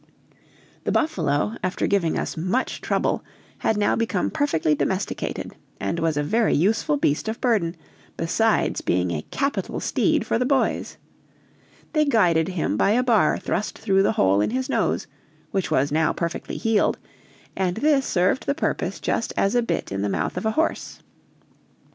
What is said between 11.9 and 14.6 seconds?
They guided him by a bar thrust through the hole in